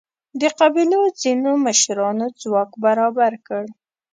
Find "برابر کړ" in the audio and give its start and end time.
2.83-3.63